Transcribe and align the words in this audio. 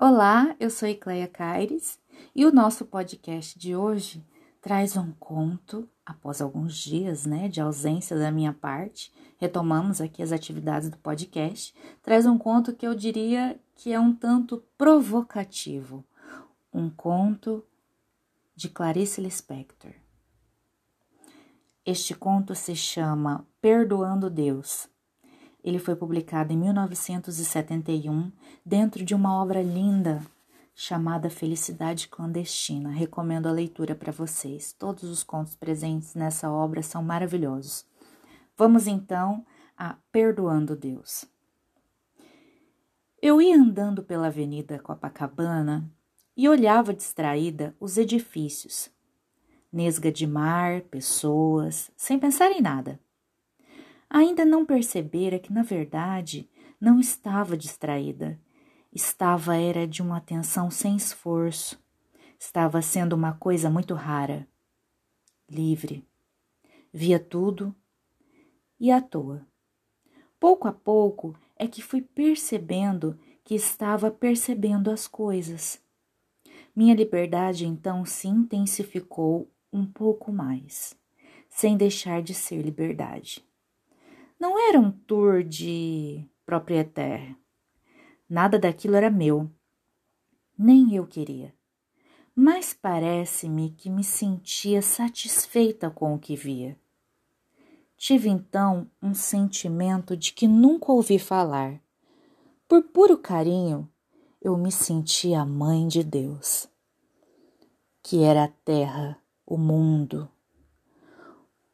Olá, 0.00 0.54
eu 0.60 0.70
sou 0.70 0.88
Ecleia 0.88 1.26
Caires 1.26 1.98
e 2.32 2.46
o 2.46 2.52
nosso 2.52 2.84
podcast 2.84 3.58
de 3.58 3.74
hoje 3.74 4.24
traz 4.60 4.96
um 4.96 5.10
conto. 5.18 5.88
Após 6.06 6.40
alguns 6.40 6.76
dias 6.76 7.26
né, 7.26 7.48
de 7.48 7.60
ausência 7.60 8.16
da 8.16 8.30
minha 8.30 8.52
parte, 8.52 9.12
retomamos 9.38 10.00
aqui 10.00 10.22
as 10.22 10.30
atividades 10.30 10.88
do 10.88 10.96
podcast. 10.98 11.74
Traz 12.00 12.26
um 12.26 12.38
conto 12.38 12.76
que 12.76 12.86
eu 12.86 12.94
diria 12.94 13.58
que 13.74 13.92
é 13.92 13.98
um 13.98 14.14
tanto 14.14 14.62
provocativo. 14.78 16.04
Um 16.72 16.88
conto 16.88 17.64
de 18.54 18.68
Clarice 18.68 19.20
Lispector. 19.20 19.94
Este 21.84 22.14
conto 22.14 22.54
se 22.54 22.76
chama 22.76 23.44
Perdoando 23.60 24.30
Deus 24.30 24.88
ele 25.62 25.78
foi 25.78 25.96
publicado 25.96 26.52
em 26.52 26.56
1971 26.56 28.30
dentro 28.64 29.04
de 29.04 29.14
uma 29.14 29.40
obra 29.40 29.62
linda 29.62 30.22
chamada 30.74 31.28
Felicidade 31.28 32.06
Clandestina. 32.08 32.90
Recomendo 32.90 33.48
a 33.48 33.52
leitura 33.52 33.94
para 33.94 34.12
vocês. 34.12 34.72
Todos 34.72 35.04
os 35.04 35.24
contos 35.24 35.56
presentes 35.56 36.14
nessa 36.14 36.50
obra 36.50 36.82
são 36.82 37.02
maravilhosos. 37.02 37.84
Vamos 38.56 38.86
então 38.86 39.44
a 39.76 39.96
Perdoando 40.12 40.76
Deus. 40.76 41.24
Eu 43.20 43.42
ia 43.42 43.56
andando 43.56 44.04
pela 44.04 44.28
Avenida 44.28 44.78
Copacabana 44.78 45.90
e 46.36 46.48
olhava 46.48 46.94
distraída 46.94 47.74
os 47.80 47.98
edifícios. 47.98 48.88
Nesga 49.72 50.12
de 50.12 50.24
mar, 50.24 50.82
pessoas, 50.82 51.90
sem 51.96 52.16
pensar 52.16 52.52
em 52.52 52.60
nada. 52.60 53.00
Ainda 54.10 54.44
não 54.44 54.64
percebera 54.64 55.38
que, 55.38 55.52
na 55.52 55.62
verdade, 55.62 56.48
não 56.80 56.98
estava 56.98 57.56
distraída. 57.56 58.40
Estava 58.92 59.56
era 59.56 59.86
de 59.86 60.00
uma 60.00 60.16
atenção 60.16 60.70
sem 60.70 60.96
esforço. 60.96 61.78
Estava 62.38 62.80
sendo 62.80 63.12
uma 63.14 63.32
coisa 63.34 63.68
muito 63.68 63.94
rara. 63.94 64.48
Livre. 65.50 66.06
Via 66.92 67.18
tudo 67.18 67.74
e 68.80 68.90
à 68.90 69.00
toa. 69.00 69.46
Pouco 70.40 70.68
a 70.68 70.72
pouco 70.72 71.34
é 71.56 71.66
que 71.66 71.82
fui 71.82 72.00
percebendo 72.00 73.18
que 73.44 73.54
estava 73.54 74.10
percebendo 74.10 74.90
as 74.90 75.06
coisas. 75.06 75.82
Minha 76.74 76.94
liberdade 76.94 77.66
então 77.66 78.04
se 78.04 78.28
intensificou 78.28 79.50
um 79.72 79.84
pouco 79.84 80.32
mais, 80.32 80.94
sem 81.50 81.76
deixar 81.76 82.22
de 82.22 82.32
ser 82.32 82.62
liberdade. 82.62 83.47
Não 84.38 84.56
era 84.68 84.78
um 84.78 84.90
tour 84.92 85.42
de 85.42 86.24
proprietário. 86.46 87.36
Nada 88.28 88.58
daquilo 88.58 88.94
era 88.94 89.10
meu. 89.10 89.50
Nem 90.56 90.94
eu 90.94 91.06
queria. 91.06 91.52
Mas 92.34 92.72
parece-me 92.72 93.70
que 93.70 93.90
me 93.90 94.04
sentia 94.04 94.80
satisfeita 94.80 95.90
com 95.90 96.14
o 96.14 96.18
que 96.18 96.36
via. 96.36 96.78
Tive 97.96 98.28
então 98.28 98.88
um 99.02 99.12
sentimento 99.12 100.16
de 100.16 100.32
que 100.32 100.46
nunca 100.46 100.92
ouvi 100.92 101.18
falar. 101.18 101.80
Por 102.68 102.84
puro 102.84 103.18
carinho, 103.18 103.90
eu 104.40 104.56
me 104.56 104.70
sentia 104.70 105.40
a 105.40 105.46
mãe 105.46 105.88
de 105.88 106.04
Deus, 106.04 106.68
que 108.04 108.22
era 108.22 108.44
a 108.44 108.48
terra, 108.48 109.20
o 109.44 109.58
mundo. 109.58 110.30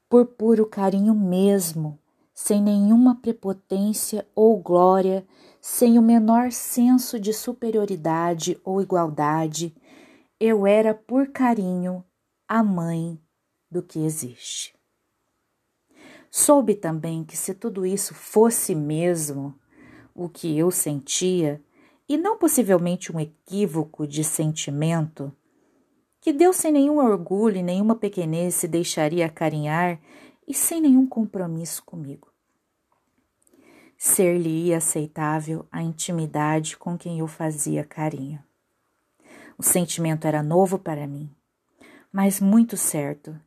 Por 0.09 0.25
puro 0.29 0.65
carinho 0.65 1.15
mesmo, 1.15 1.99
sem 2.35 2.61
nenhuma 2.61 3.15
prepotência 3.15 4.27
ou 4.35 4.61
glória, 4.61 5.25
sem 5.61 5.99
o 5.99 6.03
menor 6.03 6.51
senso 6.51 7.19
de 7.19 7.33
superioridade 7.33 8.61
ou 8.65 8.83
igualdade, 8.83 9.75
eu 10.41 10.67
era 10.67 10.93
por 10.93 11.29
carinho 11.29 12.05
a 12.49 12.63
mãe 12.63 13.19
do 13.71 13.83
que 13.83 14.01
existe. 14.01 14.75
Soube 16.31 16.75
também 16.75 17.25
que 17.25 17.37
se 17.37 17.55
tudo 17.55 17.87
isso 17.87 18.13
fosse 18.13 18.75
mesmo 18.75 19.55
o 20.13 20.29
que 20.29 20.59
eu 20.59 20.71
sentia, 20.71 21.63
e 22.09 22.17
não 22.17 22.37
possivelmente 22.37 23.11
um 23.11 23.19
equívoco 23.19 24.07
de 24.07 24.23
sentimento, 24.23 25.33
que 26.21 26.33
Deus 26.33 26.57
sem 26.57 26.73
nenhum 26.73 26.99
orgulho 26.99 27.57
e 27.57 27.63
nenhuma 27.63 27.95
pequenez 27.95 28.55
se 28.55 28.69
deixaria 28.69 29.27
acarinhar 29.27 30.01
e 30.47 30.55
sem 30.55 30.81
nenhum 30.81 31.07
compromisso 31.07 31.83
comigo. 31.85 32.33
Ser-lhe 33.97 34.75
aceitável 34.75 35.67
a 35.71 35.83
intimidade 35.83 36.77
com 36.77 36.99
quem 36.99 37.21
eu 37.21 37.27
fazia 37.27 37.85
carinho. 37.85 38.43
O 39.57 39.63
sentimento 39.63 40.27
era 40.27 40.43
novo 40.43 40.79
para 40.79 41.07
mim, 41.07 41.35
mas 42.13 42.41
muito 42.41 42.77
certo, 42.77 43.39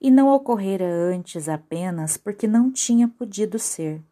e 0.00 0.10
não 0.10 0.28
ocorrera 0.32 0.86
antes 0.86 1.48
apenas 1.48 2.16
porque 2.16 2.46
não 2.46 2.70
tinha 2.70 3.08
podido 3.08 3.58
ser. 3.58 4.02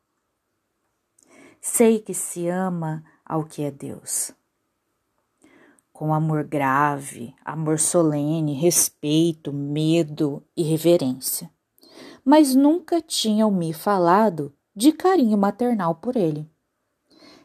Sei 1.61 2.01
que 2.01 2.13
se 2.13 2.49
ama 2.49 3.05
ao 3.25 3.45
que 3.45 3.63
é 3.63 3.71
Deus. 3.71 4.33
Com 5.93 6.13
amor 6.13 6.45
grave, 6.45 7.35
amor 7.45 7.79
solene, 7.79 8.53
respeito, 8.53 9.53
medo 9.53 10.45
e 10.57 10.63
reverência 10.65 11.54
mas 12.25 12.55
nunca 12.55 13.01
tinham-me 13.03 13.73
falado 13.73 14.55
de 14.75 14.93
carinho 14.93 15.37
maternal 15.37 15.97
por 15.97 16.17
ele. 16.17 16.51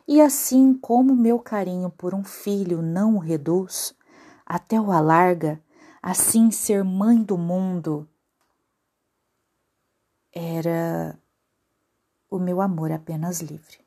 E 0.08 0.22
assim 0.22 0.74
como 0.74 1.16
meu 1.16 1.38
carinho 1.38 1.90
por 1.90 2.16
um 2.16 2.24
filho 2.24 2.82
não 2.82 3.16
o 3.16 3.20
reduz, 3.20 3.94
até 4.46 4.80
o 4.80 4.92
alarga, 4.92 5.62
assim 6.02 6.50
ser 6.50 6.84
mãe 6.84 7.22
do 7.22 7.38
mundo 7.38 8.10
era 10.32 11.20
o 12.30 12.40
meu 12.40 12.62
amor 12.62 12.92
apenas 12.92 13.42
livre. 13.42 13.80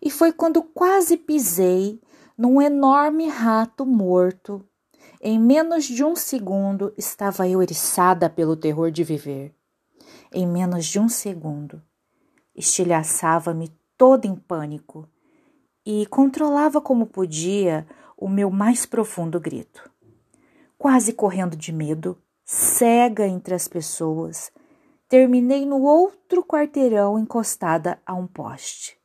E 0.00 0.10
foi 0.10 0.32
quando 0.32 0.62
quase 0.62 1.16
pisei 1.16 2.00
num 2.36 2.60
enorme 2.60 3.28
rato 3.28 3.84
morto 3.84 4.66
em 5.28 5.40
menos 5.40 5.86
de 5.86 6.04
um 6.04 6.14
segundo 6.14 6.94
estava 6.96 7.48
eu 7.48 7.60
eriçada 7.60 8.30
pelo 8.30 8.56
terror 8.56 8.92
de 8.92 9.02
viver. 9.02 9.52
Em 10.32 10.46
menos 10.46 10.86
de 10.86 11.00
um 11.00 11.08
segundo, 11.08 11.82
estilhaçava-me 12.54 13.76
toda 13.98 14.28
em 14.28 14.36
pânico 14.36 15.08
e 15.84 16.06
controlava 16.06 16.80
como 16.80 17.08
podia 17.08 17.84
o 18.16 18.28
meu 18.28 18.52
mais 18.52 18.86
profundo 18.86 19.40
grito. 19.40 19.90
Quase 20.78 21.12
correndo 21.12 21.56
de 21.56 21.72
medo, 21.72 22.16
cega 22.44 23.26
entre 23.26 23.52
as 23.52 23.66
pessoas, 23.66 24.52
terminei 25.08 25.66
no 25.66 25.82
outro 25.82 26.44
quarteirão 26.44 27.18
encostada 27.18 28.00
a 28.06 28.14
um 28.14 28.28
poste, 28.28 28.96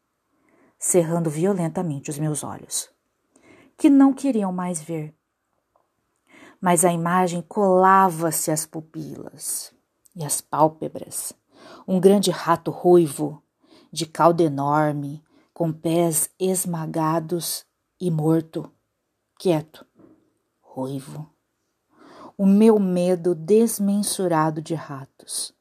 cerrando 0.78 1.32
violentamente 1.32 2.12
os 2.12 2.20
meus 2.20 2.44
olhos, 2.44 2.92
que 3.76 3.90
não 3.90 4.14
queriam 4.14 4.54
mais 4.54 4.80
ver 4.80 5.16
mas 6.62 6.86
a 6.86 6.94
imagem 6.94 7.42
colava-se 7.42 8.52
às 8.52 8.68
pupilas 8.68 9.74
e 10.16 10.24
às 10.24 10.40
pálpebras. 10.40 11.34
Um 11.88 12.00
grande 12.00 12.30
rato 12.30 12.70
ruivo, 12.70 13.42
de 13.92 14.06
cauda 14.06 14.44
enorme, 14.44 15.24
com 15.54 15.74
pés 15.74 16.30
esmagados 16.40 17.66
e 18.00 18.12
morto, 18.12 18.72
quieto, 19.40 19.86
ruivo. 20.62 21.28
O 22.38 22.46
meu 22.46 22.80
medo 22.80 23.34
desmensurado 23.34 24.62
de 24.62 24.76
ratos. 24.76 25.54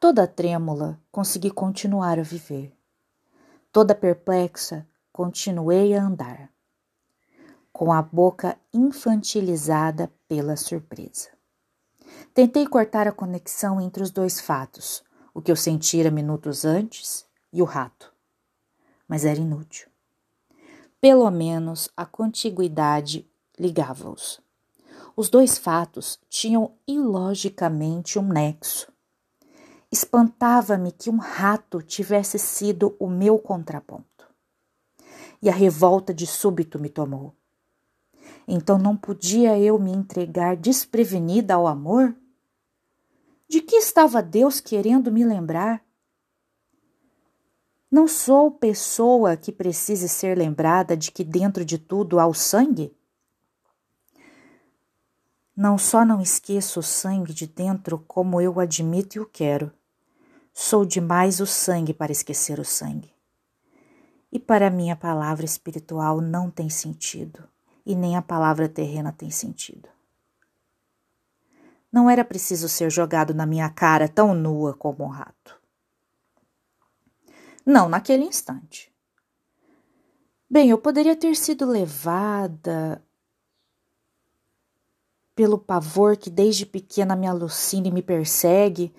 Toda 0.00 0.26
trêmula, 0.26 0.98
consegui 1.10 1.50
continuar 1.50 2.18
a 2.18 2.22
viver. 2.22 2.72
Toda 3.70 3.94
perplexa, 3.94 4.86
continuei 5.12 5.94
a 5.94 6.02
andar 6.02 6.50
com 7.72 7.92
a 7.92 8.02
boca 8.02 8.56
infantilizada 8.72 10.12
pela 10.28 10.56
surpresa. 10.56 11.28
Tentei 12.34 12.66
cortar 12.66 13.08
a 13.08 13.12
conexão 13.12 13.80
entre 13.80 14.02
os 14.02 14.10
dois 14.10 14.40
fatos, 14.40 15.02
o 15.32 15.40
que 15.40 15.50
eu 15.50 15.56
sentira 15.56 16.10
minutos 16.10 16.64
antes 16.64 17.24
e 17.52 17.62
o 17.62 17.64
rato, 17.64 18.12
mas 19.08 19.24
era 19.24 19.38
inútil. 19.38 19.88
Pelo 21.00 21.30
menos 21.30 21.88
a 21.96 22.04
contiguidade 22.04 23.26
ligava-os. 23.58 24.40
Os 25.16 25.28
dois 25.28 25.58
fatos 25.58 26.18
tinham 26.28 26.72
ilogicamente 26.86 28.18
um 28.18 28.28
nexo. 28.28 28.92
Espantava-me 29.90 30.92
que 30.92 31.10
um 31.10 31.18
rato 31.18 31.82
tivesse 31.82 32.38
sido 32.38 32.94
o 32.98 33.08
meu 33.08 33.38
contraponto. 33.38 34.04
E 35.42 35.48
a 35.48 35.52
revolta 35.52 36.14
de 36.14 36.26
súbito 36.26 36.78
me 36.78 36.88
tomou. 36.88 37.34
Então 38.52 38.76
não 38.76 38.96
podia 38.96 39.56
eu 39.56 39.78
me 39.78 39.92
entregar 39.92 40.56
desprevenida 40.56 41.54
ao 41.54 41.68
amor? 41.68 42.16
De 43.48 43.60
que 43.60 43.76
estava 43.76 44.20
Deus 44.20 44.58
querendo 44.58 45.12
me 45.12 45.24
lembrar? 45.24 45.80
Não 47.88 48.08
sou 48.08 48.50
pessoa 48.50 49.36
que 49.36 49.52
precise 49.52 50.08
ser 50.08 50.36
lembrada 50.36 50.96
de 50.96 51.12
que 51.12 51.22
dentro 51.22 51.64
de 51.64 51.78
tudo 51.78 52.18
há 52.18 52.26
o 52.26 52.34
sangue? 52.34 52.92
Não 55.56 55.78
só 55.78 56.04
não 56.04 56.20
esqueço 56.20 56.80
o 56.80 56.82
sangue 56.82 57.32
de 57.32 57.46
dentro, 57.46 58.00
como 58.00 58.40
eu 58.40 58.58
admito 58.58 59.16
e 59.16 59.20
o 59.20 59.26
quero. 59.26 59.72
Sou 60.52 60.84
demais 60.84 61.38
o 61.38 61.46
sangue 61.46 61.94
para 61.94 62.10
esquecer 62.10 62.58
o 62.58 62.64
sangue. 62.64 63.14
E 64.32 64.40
para 64.40 64.70
mim 64.70 64.90
a 64.90 64.96
palavra 64.96 65.44
espiritual 65.44 66.20
não 66.20 66.50
tem 66.50 66.68
sentido, 66.68 67.48
e 67.84 67.94
nem 67.94 68.16
a 68.16 68.22
palavra 68.22 68.68
terrena 68.68 69.12
tem 69.12 69.30
sentido. 69.30 69.88
Não 71.92 72.08
era 72.08 72.24
preciso 72.24 72.68
ser 72.68 72.90
jogado 72.90 73.34
na 73.34 73.44
minha 73.44 73.68
cara 73.68 74.08
tão 74.08 74.34
nua 74.34 74.74
como 74.74 75.04
um 75.04 75.08
rato. 75.08 75.60
Não 77.66 77.88
naquele 77.88 78.24
instante. 78.24 78.92
Bem, 80.48 80.70
eu 80.70 80.78
poderia 80.78 81.14
ter 81.14 81.34
sido 81.36 81.64
levada 81.64 83.02
pelo 85.34 85.58
pavor 85.58 86.16
que 86.16 86.28
desde 86.28 86.66
pequena 86.66 87.16
me 87.16 87.26
alucina 87.26 87.88
e 87.88 87.92
me 87.92 88.02
persegue, 88.02 88.92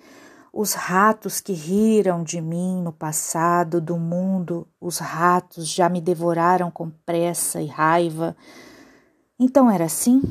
os 0.52 0.74
ratos 0.74 1.40
que 1.40 1.52
riram 1.52 2.22
de 2.22 2.40
mim 2.40 2.82
no 2.82 2.92
passado 2.92 3.80
do 3.80 3.96
mundo, 3.96 4.68
os 4.80 4.98
ratos 4.98 5.68
já 5.68 5.88
me 5.88 6.00
devoraram 6.00 6.70
com 6.70 6.90
pressa 6.90 7.62
e 7.62 7.66
raiva. 7.66 8.36
Então 9.44 9.68
era 9.68 9.86
assim? 9.86 10.22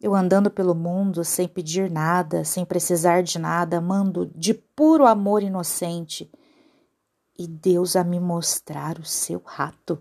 Eu 0.00 0.14
andando 0.14 0.48
pelo 0.48 0.76
mundo 0.76 1.24
sem 1.24 1.48
pedir 1.48 1.90
nada, 1.90 2.44
sem 2.44 2.64
precisar 2.64 3.20
de 3.20 3.36
nada, 3.36 3.78
amando 3.78 4.26
de 4.26 4.54
puro 4.54 5.04
amor 5.04 5.42
inocente, 5.42 6.30
e 7.36 7.48
Deus 7.48 7.96
a 7.96 8.04
me 8.04 8.20
mostrar 8.20 8.96
o 9.00 9.04
seu 9.04 9.42
rato. 9.44 10.00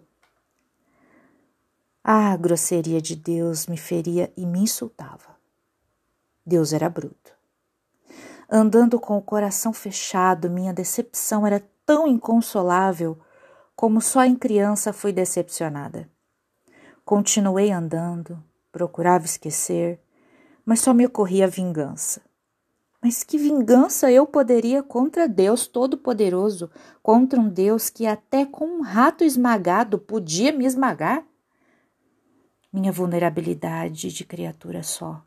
Ah, 2.03 2.31
a 2.31 2.37
grosseria 2.37 3.01
de 3.01 3.15
Deus 3.15 3.65
me 3.65 3.75
feria 3.75 4.31
e 4.37 4.45
me 4.45 4.59
insultava. 4.59 5.35
Deus 6.45 6.73
era 6.73 6.91
bruto. 6.91 7.33
Andando 8.47 8.99
com 8.99 9.17
o 9.17 9.21
coração 9.21 9.73
fechado, 9.73 10.47
minha 10.47 10.71
decepção 10.71 11.43
era 11.43 11.67
tão 11.87 12.07
inconsolável 12.07 13.17
como 13.75 13.99
só 13.99 14.23
em 14.23 14.35
criança 14.35 14.93
fui 14.93 15.11
decepcionada. 15.11 16.07
Continuei 17.09 17.71
andando, 17.71 18.37
procurava 18.71 19.25
esquecer, 19.25 19.99
mas 20.63 20.79
só 20.79 20.93
me 20.93 21.07
ocorria 21.07 21.47
vingança. 21.47 22.21
Mas 23.01 23.23
que 23.23 23.35
vingança 23.35 24.11
eu 24.11 24.27
poderia 24.27 24.83
contra 24.83 25.27
Deus 25.27 25.65
Todo-Poderoso, 25.65 26.69
contra 27.01 27.39
um 27.39 27.49
Deus 27.49 27.89
que 27.89 28.05
até 28.05 28.45
com 28.45 28.63
um 28.65 28.81
rato 28.81 29.23
esmagado 29.23 29.97
podia 29.97 30.51
me 30.51 30.67
esmagar? 30.67 31.25
Minha 32.71 32.91
vulnerabilidade 32.91 34.13
de 34.13 34.23
criatura 34.23 34.83
só. 34.83 35.19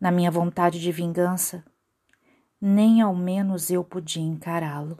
Na 0.00 0.10
minha 0.10 0.32
vontade 0.32 0.80
de 0.80 0.90
vingança, 0.90 1.64
nem 2.60 3.00
ao 3.00 3.14
menos 3.14 3.70
eu 3.70 3.84
podia 3.84 4.24
encará-lo, 4.24 4.98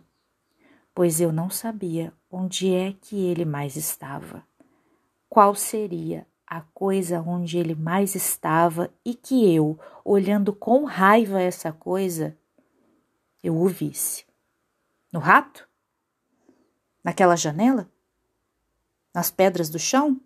pois 0.94 1.20
eu 1.20 1.32
não 1.32 1.50
sabia 1.50 2.12
onde 2.30 2.72
é 2.72 2.92
que 2.92 3.16
ele 3.16 3.44
mais 3.44 3.74
estava. 3.74 4.46
Qual 5.28 5.54
seria 5.54 6.26
a 6.46 6.60
coisa 6.60 7.20
onde 7.20 7.58
ele 7.58 7.74
mais 7.74 8.14
estava 8.14 8.90
e 9.04 9.14
que 9.14 9.54
eu, 9.54 9.78
olhando 10.04 10.52
com 10.52 10.84
raiva 10.84 11.40
essa 11.40 11.72
coisa, 11.72 12.36
eu 13.42 13.56
o 13.56 13.68
visse. 13.68 14.24
No 15.12 15.20
rato? 15.20 15.68
Naquela 17.04 17.36
janela? 17.36 17.90
Nas 19.14 19.30
pedras 19.30 19.68
do 19.68 19.78
chão? 19.78 20.20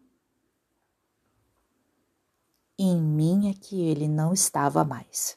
em 2.85 3.01
mim 3.01 3.49
é 3.49 3.55
que 3.55 3.81
ele 3.81 4.09
não 4.09 4.33
estava 4.33 4.85
mais. 4.85 5.37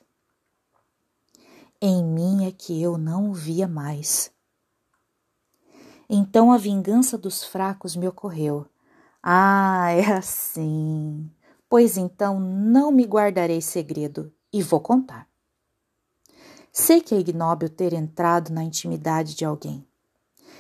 Em 1.80 2.04
mim 2.04 2.48
é 2.48 2.52
que 2.52 2.82
eu 2.82 2.98
não 2.98 3.30
o 3.30 3.34
via 3.34 3.68
mais. 3.68 4.32
Então 6.10 6.52
a 6.52 6.58
vingança 6.58 7.20
dos 7.20 7.44
fracos 7.44 7.96
me 7.96 8.08
ocorreu 8.08 8.68
ah, 9.28 9.90
é 9.90 10.14
assim. 10.14 11.32
Pois 11.68 11.98
então 11.98 12.40
não 12.40 12.92
me 12.92 13.06
guardarei 13.06 13.60
segredo 13.60 14.32
e 14.54 14.62
vou 14.62 14.80
contar. 14.80 15.28
Sei 16.72 17.02
que 17.02 17.16
é 17.16 17.18
ignóbil 17.18 17.68
ter 17.68 17.92
entrado 17.92 18.54
na 18.54 18.64
intimidade 18.64 19.34
de 19.34 19.44
alguém 19.44 19.84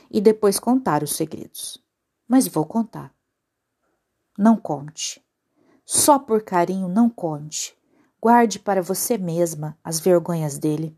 e 0.09 0.19
depois 0.19 0.59
contar 0.59 1.03
os 1.03 1.15
segredos, 1.15 1.77
mas 2.27 2.47
vou 2.47 2.65
contar. 2.65 3.13
Não 4.35 4.57
conte. 4.57 5.23
Só 5.85 6.17
por 6.17 6.41
carinho 6.41 6.87
não 6.87 7.07
conte. 7.07 7.77
Guarde 8.19 8.57
para 8.57 8.81
você 8.81 9.15
mesma 9.15 9.77
as 9.83 9.99
vergonhas 9.99 10.57
dele. 10.57 10.97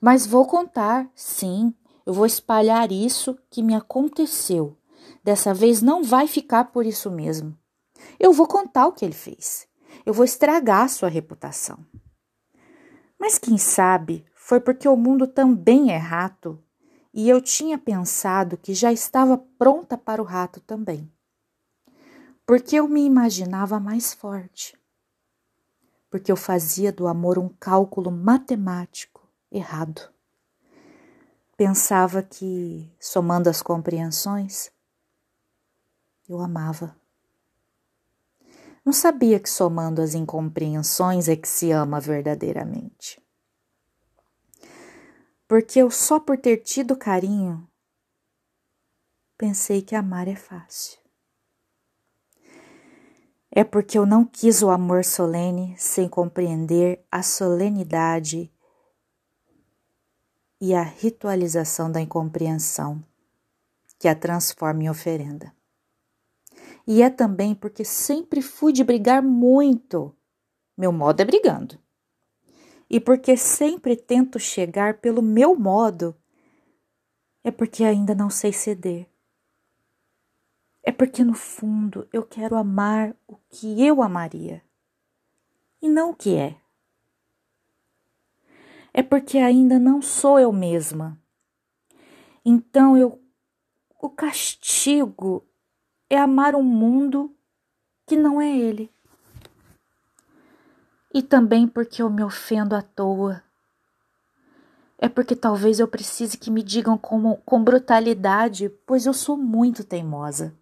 Mas 0.00 0.24
vou 0.24 0.46
contar, 0.46 1.10
sim, 1.16 1.74
eu 2.06 2.14
vou 2.14 2.26
espalhar 2.26 2.92
isso 2.92 3.36
que 3.50 3.60
me 3.60 3.74
aconteceu 3.74 4.78
Dessa 5.26 5.52
vez 5.52 5.82
não 5.82 6.04
vai 6.04 6.28
ficar 6.28 6.66
por 6.66 6.86
isso 6.86 7.10
mesmo. 7.10 7.58
Eu 8.16 8.32
vou 8.32 8.46
contar 8.46 8.86
o 8.86 8.92
que 8.92 9.04
ele 9.04 9.12
fez. 9.12 9.66
Eu 10.06 10.14
vou 10.14 10.24
estragar 10.24 10.88
sua 10.88 11.08
reputação. 11.08 11.84
Mas 13.18 13.36
quem 13.36 13.58
sabe 13.58 14.24
foi 14.36 14.60
porque 14.60 14.86
o 14.86 14.96
mundo 14.96 15.26
também 15.26 15.90
é 15.90 15.96
rato 15.96 16.62
e 17.12 17.28
eu 17.28 17.40
tinha 17.40 17.76
pensado 17.76 18.56
que 18.56 18.72
já 18.72 18.92
estava 18.92 19.36
pronta 19.58 19.98
para 19.98 20.22
o 20.22 20.24
rato 20.24 20.60
também. 20.60 21.12
Porque 22.46 22.76
eu 22.76 22.86
me 22.86 23.04
imaginava 23.04 23.80
mais 23.80 24.14
forte. 24.14 24.78
Porque 26.08 26.30
eu 26.30 26.36
fazia 26.36 26.92
do 26.92 27.08
amor 27.08 27.36
um 27.36 27.48
cálculo 27.48 28.12
matemático 28.12 29.28
errado. 29.50 30.08
Pensava 31.56 32.22
que, 32.22 32.88
somando 33.00 33.50
as 33.50 33.60
compreensões, 33.60 34.70
eu 36.28 36.40
amava. 36.40 36.96
Não 38.84 38.92
sabia 38.92 39.40
que 39.40 39.50
somando 39.50 40.00
as 40.00 40.14
incompreensões 40.14 41.28
é 41.28 41.34
que 41.34 41.48
se 41.48 41.72
ama 41.72 41.98
verdadeiramente. 41.98 43.20
Porque 45.48 45.80
eu 45.80 45.90
só 45.90 46.20
por 46.20 46.38
ter 46.38 46.58
tido 46.58 46.96
carinho 46.96 47.68
pensei 49.36 49.82
que 49.82 49.94
amar 49.94 50.28
é 50.28 50.36
fácil. 50.36 50.98
É 53.50 53.64
porque 53.64 53.98
eu 53.98 54.04
não 54.04 54.24
quis 54.24 54.62
o 54.62 54.70
amor 54.70 55.04
solene 55.04 55.74
sem 55.78 56.08
compreender 56.08 57.04
a 57.10 57.22
solenidade 57.22 58.52
e 60.60 60.74
a 60.74 60.82
ritualização 60.82 61.90
da 61.90 62.00
incompreensão 62.00 63.02
que 63.98 64.08
a 64.08 64.14
transforma 64.14 64.82
em 64.84 64.90
oferenda. 64.90 65.55
E 66.86 67.02
é 67.02 67.10
também 67.10 67.54
porque 67.54 67.84
sempre 67.84 68.40
fui 68.40 68.72
de 68.72 68.84
brigar 68.84 69.22
muito. 69.22 70.14
Meu 70.76 70.92
modo 70.92 71.20
é 71.20 71.24
brigando. 71.24 71.78
E 72.88 73.00
porque 73.00 73.36
sempre 73.36 73.96
tento 73.96 74.38
chegar 74.38 74.98
pelo 75.00 75.20
meu 75.20 75.56
modo, 75.56 76.14
é 77.42 77.50
porque 77.50 77.82
ainda 77.82 78.14
não 78.14 78.30
sei 78.30 78.52
ceder. 78.52 79.08
É 80.82 80.92
porque 80.92 81.24
no 81.24 81.34
fundo 81.34 82.08
eu 82.12 82.22
quero 82.22 82.54
amar 82.54 83.16
o 83.26 83.36
que 83.48 83.84
eu 83.84 84.00
amaria 84.00 84.62
e 85.82 85.88
não 85.88 86.10
o 86.10 86.14
que 86.14 86.36
é. 86.36 86.56
É 88.94 89.02
porque 89.02 89.38
ainda 89.38 89.78
não 89.78 90.00
sou 90.00 90.38
eu 90.38 90.52
mesma. 90.52 91.20
Então 92.44 92.96
eu 92.96 93.20
o 94.00 94.08
castigo 94.08 95.44
é 96.08 96.18
amar 96.18 96.54
um 96.54 96.62
mundo 96.62 97.34
que 98.06 98.16
não 98.16 98.40
é 98.40 98.56
ele. 98.56 98.90
E 101.12 101.22
também 101.22 101.66
porque 101.66 102.02
eu 102.02 102.10
me 102.10 102.22
ofendo 102.22 102.74
à 102.76 102.82
toa. 102.82 103.42
É 104.98 105.08
porque 105.08 105.36
talvez 105.36 105.78
eu 105.78 105.88
precise 105.88 106.38
que 106.38 106.50
me 106.50 106.62
digam 106.62 106.96
com, 106.96 107.36
com 107.36 107.62
brutalidade, 107.62 108.68
pois 108.86 109.06
eu 109.06 109.12
sou 109.12 109.36
muito 109.36 109.84
teimosa. 109.84 110.54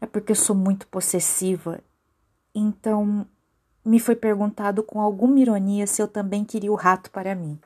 É 0.00 0.06
porque 0.06 0.32
eu 0.32 0.36
sou 0.36 0.54
muito 0.54 0.86
possessiva. 0.86 1.80
Então, 2.54 3.26
me 3.84 3.98
foi 3.98 4.14
perguntado 4.14 4.82
com 4.82 5.00
alguma 5.00 5.38
ironia 5.40 5.86
se 5.86 6.00
eu 6.00 6.06
também 6.06 6.44
queria 6.44 6.70
o 6.70 6.76
rato 6.76 7.10
para 7.10 7.34
mim. 7.34 7.58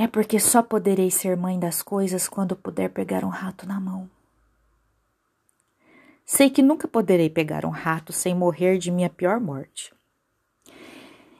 É 0.00 0.06
porque 0.06 0.38
só 0.38 0.62
poderei 0.62 1.10
ser 1.10 1.36
mãe 1.36 1.58
das 1.58 1.82
coisas 1.82 2.28
quando 2.28 2.54
puder 2.54 2.88
pegar 2.88 3.24
um 3.24 3.28
rato 3.28 3.66
na 3.66 3.80
mão. 3.80 4.08
Sei 6.24 6.48
que 6.48 6.62
nunca 6.62 6.86
poderei 6.86 7.28
pegar 7.28 7.66
um 7.66 7.70
rato 7.70 8.12
sem 8.12 8.32
morrer 8.32 8.78
de 8.78 8.92
minha 8.92 9.10
pior 9.10 9.40
morte. 9.40 9.92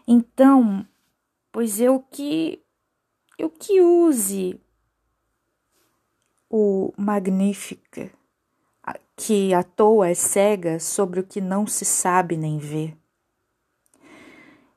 Então, 0.09 0.85
pois 1.53 1.79
eu 1.79 2.01
que 2.11 2.61
eu 3.39 3.49
que 3.49 3.81
use 3.81 4.61
o 6.51 6.93
Magnífica, 6.97 8.11
que 9.15 9.55
à 9.55 9.63
toa 9.63 10.09
é 10.09 10.15
cega 10.15 10.81
sobre 10.81 11.21
o 11.21 11.25
que 11.25 11.41
não 11.41 11.65
se 11.65 11.85
sabe 11.85 12.37
nem 12.37 12.59
vê. 12.59 12.97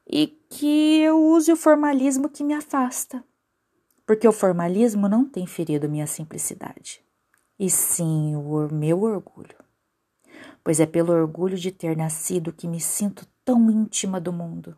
E 0.05 0.27
que 0.27 0.99
eu 0.99 1.19
use 1.19 1.51
o 1.51 1.57
formalismo 1.57 2.29
que 2.29 2.43
me 2.43 2.53
afasta, 2.53 3.25
porque 4.11 4.27
o 4.27 4.33
formalismo 4.33 5.07
não 5.07 5.23
tem 5.23 5.47
ferido 5.47 5.87
minha 5.87 6.05
simplicidade, 6.05 7.01
e 7.57 7.69
sim 7.69 8.35
o 8.35 8.67
meu 8.69 9.03
orgulho, 9.03 9.55
pois 10.61 10.81
é 10.81 10.85
pelo 10.85 11.13
orgulho 11.13 11.57
de 11.57 11.71
ter 11.71 11.95
nascido 11.95 12.51
que 12.51 12.67
me 12.67 12.81
sinto 12.81 13.25
tão 13.45 13.71
íntima 13.71 14.19
do 14.19 14.33
mundo. 14.33 14.75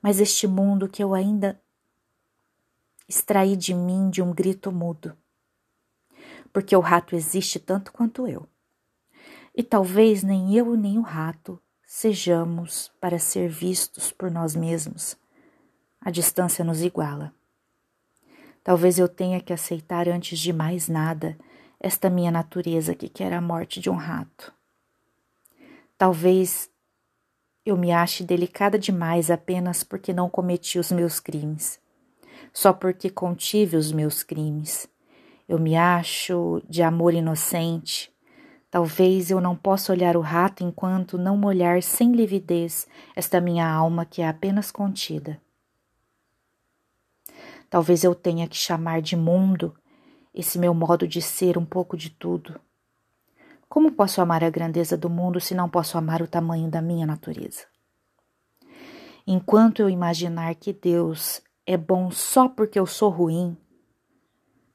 Mas 0.00 0.20
este 0.20 0.46
mundo 0.46 0.88
que 0.88 1.04
eu 1.04 1.12
ainda 1.12 1.60
extraí 3.06 3.54
de 3.54 3.74
mim 3.74 4.08
de 4.08 4.22
um 4.22 4.32
grito 4.32 4.72
mudo 4.72 5.14
porque 6.50 6.74
o 6.74 6.80
rato 6.80 7.14
existe 7.14 7.58
tanto 7.58 7.92
quanto 7.92 8.26
eu. 8.26 8.48
E 9.54 9.62
talvez 9.62 10.22
nem 10.22 10.54
eu 10.54 10.74
nem 10.78 10.96
o 10.96 11.02
rato 11.02 11.60
sejamos 11.86 12.90
para 12.98 13.18
ser 13.18 13.50
vistos 13.50 14.10
por 14.10 14.30
nós 14.30 14.56
mesmos. 14.56 15.14
A 16.00 16.10
distância 16.10 16.64
nos 16.64 16.80
iguala. 16.80 17.36
Talvez 18.68 18.98
eu 18.98 19.08
tenha 19.08 19.40
que 19.40 19.50
aceitar 19.50 20.10
antes 20.10 20.38
de 20.38 20.52
mais 20.52 20.88
nada 20.88 21.38
esta 21.80 22.10
minha 22.10 22.30
natureza 22.30 22.94
que 22.94 23.08
quer 23.08 23.32
a 23.32 23.40
morte 23.40 23.80
de 23.80 23.88
um 23.88 23.94
rato. 23.94 24.52
Talvez 25.96 26.68
eu 27.64 27.78
me 27.78 27.92
ache 27.92 28.22
delicada 28.22 28.78
demais 28.78 29.30
apenas 29.30 29.82
porque 29.82 30.12
não 30.12 30.28
cometi 30.28 30.78
os 30.78 30.92
meus 30.92 31.18
crimes, 31.18 31.80
só 32.52 32.70
porque 32.70 33.08
contive 33.08 33.74
os 33.74 33.90
meus 33.90 34.22
crimes 34.22 34.86
eu 35.48 35.58
me 35.58 35.74
acho 35.74 36.62
de 36.68 36.82
amor 36.82 37.14
inocente. 37.14 38.12
Talvez 38.70 39.30
eu 39.30 39.40
não 39.40 39.56
possa 39.56 39.94
olhar 39.94 40.14
o 40.14 40.20
rato 40.20 40.62
enquanto 40.62 41.16
não 41.16 41.38
molhar 41.38 41.82
sem 41.82 42.12
lividez 42.12 42.86
esta 43.16 43.40
minha 43.40 43.66
alma 43.66 44.04
que 44.04 44.20
é 44.20 44.28
apenas 44.28 44.70
contida. 44.70 45.40
Talvez 47.70 48.04
eu 48.04 48.14
tenha 48.14 48.48
que 48.48 48.56
chamar 48.56 49.02
de 49.02 49.16
mundo 49.16 49.74
esse 50.34 50.58
meu 50.58 50.72
modo 50.72 51.06
de 51.06 51.20
ser 51.20 51.58
um 51.58 51.64
pouco 51.64 51.96
de 51.96 52.10
tudo. 52.10 52.60
Como 53.68 53.92
posso 53.92 54.20
amar 54.20 54.42
a 54.42 54.50
grandeza 54.50 54.96
do 54.96 55.10
mundo 55.10 55.40
se 55.40 55.54
não 55.54 55.68
posso 55.68 55.98
amar 55.98 56.22
o 56.22 56.28
tamanho 56.28 56.70
da 56.70 56.80
minha 56.80 57.06
natureza? 57.06 57.66
Enquanto 59.26 59.80
eu 59.80 59.90
imaginar 59.90 60.54
que 60.54 60.72
Deus 60.72 61.42
é 61.66 61.76
bom 61.76 62.10
só 62.10 62.48
porque 62.48 62.78
eu 62.78 62.86
sou 62.86 63.10
ruim, 63.10 63.54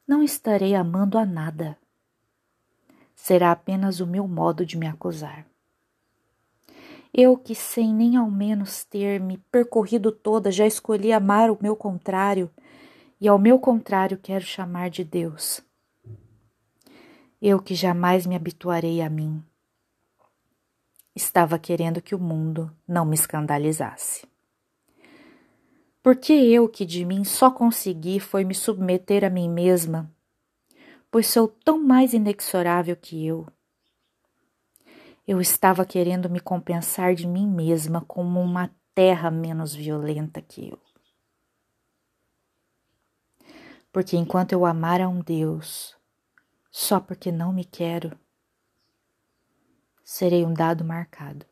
não 0.07 0.21
estarei 0.21 0.75
amando 0.75 1.17
a 1.17 1.25
nada. 1.25 1.75
Será 3.15 3.51
apenas 3.51 3.99
o 3.99 4.05
meu 4.05 4.27
modo 4.27 4.63
de 4.63 4.77
me 4.77 4.85
acusar. 4.85 5.47
Eu 7.11 7.37
que, 7.37 7.55
sem 7.55 7.93
nem 7.93 8.15
ao 8.15 8.29
menos 8.29 8.83
ter 8.83 9.19
me 9.19 9.37
percorrido 9.51 10.11
toda, 10.11 10.51
já 10.51 10.67
escolhi 10.67 11.13
amar 11.13 11.49
o 11.49 11.57
meu 11.61 11.75
contrário, 11.75 12.49
e 13.23 13.27
ao 13.29 13.39
meu 13.39 13.57
contrário 13.57 14.17
quero 14.17 14.43
chamar 14.43 14.89
de 14.89 15.01
Deus. 15.01 15.61
Eu 17.41 17.57
que 17.61 17.73
jamais 17.73 18.25
me 18.25 18.35
habituarei 18.35 19.01
a 19.01 19.09
mim. 19.09 19.41
Estava 21.15 21.57
querendo 21.57 22.01
que 22.01 22.13
o 22.13 22.19
mundo 22.19 22.69
não 22.85 23.05
me 23.05 23.15
escandalizasse. 23.15 24.27
Porque 26.01 26.33
eu 26.33 26.67
que 26.67 26.85
de 26.85 27.05
mim 27.05 27.23
só 27.23 27.49
consegui 27.49 28.19
foi 28.19 28.43
me 28.43 28.53
submeter 28.53 29.23
a 29.23 29.29
mim 29.29 29.49
mesma, 29.49 30.11
pois 31.09 31.25
sou 31.27 31.47
tão 31.47 31.81
mais 31.81 32.11
inexorável 32.11 32.97
que 32.97 33.25
eu. 33.25 33.47
Eu 35.25 35.39
estava 35.39 35.85
querendo 35.85 36.29
me 36.29 36.41
compensar 36.41 37.15
de 37.15 37.25
mim 37.25 37.47
mesma 37.47 38.01
como 38.01 38.41
uma 38.41 38.69
terra 38.93 39.31
menos 39.31 39.73
violenta 39.73 40.41
que 40.41 40.67
eu. 40.67 40.82
Porque 43.93 44.17
enquanto 44.17 44.53
eu 44.53 44.65
amar 44.65 44.99
a 44.99 45.07
um 45.07 45.21
Deus 45.21 45.95
só 46.71 46.99
porque 46.99 47.31
não 47.31 47.53
me 47.53 47.63
quero, 47.63 48.19
serei 50.03 50.43
um 50.43 50.51
dado 50.51 50.83
marcado, 50.83 51.45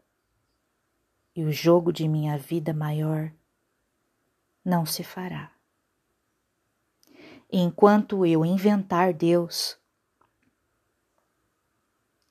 e 1.36 1.44
o 1.44 1.52
jogo 1.52 1.94
de 1.94 2.08
minha 2.08 2.40
vida 2.40 2.74
maior 2.74 3.32
não 4.66 4.88
se 4.88 5.04
fará. 5.04 5.56
Enquanto 7.52 8.26
eu 8.26 8.44
inventar 8.44 9.14
Deus, 9.14 9.78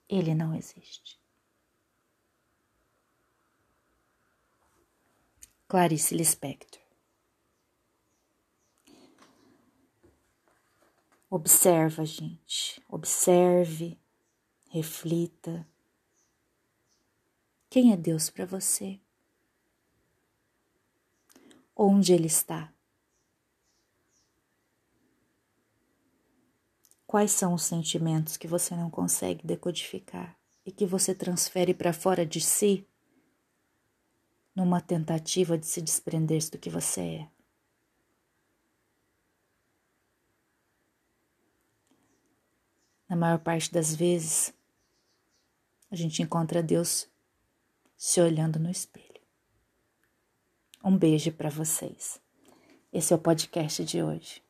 ele 0.09 0.35
não 0.35 0.53
existe. 0.57 1.21
Clarice 5.69 6.17
Lispector 6.17 6.80
Observa, 11.31 12.05
gente. 12.05 12.83
Observe, 12.89 13.97
reflita. 14.69 15.67
Quem 17.71 17.93
é 17.93 17.97
Deus 17.97 18.29
para 18.29 18.45
você? 18.45 19.01
onde 21.83 22.13
ele 22.13 22.27
está. 22.27 22.71
Quais 27.07 27.31
são 27.31 27.55
os 27.55 27.63
sentimentos 27.63 28.37
que 28.37 28.47
você 28.47 28.77
não 28.77 28.91
consegue 28.91 29.47
decodificar 29.47 30.37
e 30.65 30.71
que 30.71 30.85
você 30.85 31.15
transfere 31.15 31.73
para 31.73 31.95
fora 31.95 32.27
de 32.27 32.39
si 32.39 32.87
numa 34.55 34.81
tentativa 34.83 35.57
de 35.57 35.67
se 35.67 35.81
desprender 35.81 36.51
do 36.51 36.59
que 36.59 36.69
você 36.69 37.01
é? 37.01 37.40
Na 43.11 43.17
maior 43.17 43.41
parte 43.41 43.73
das 43.73 43.93
vezes, 43.93 44.55
a 45.91 45.97
gente 45.97 46.23
encontra 46.23 46.63
Deus 46.63 47.09
se 47.97 48.21
olhando 48.21 48.61
no 48.61 48.71
espelho. 48.71 49.21
Um 50.85 50.97
beijo 50.97 51.33
para 51.33 51.51
vocês. 51.51 52.21
Esse 52.93 53.13
é 53.13 53.17
o 53.17 53.19
podcast 53.19 53.85
de 53.85 54.01
hoje. 54.01 54.41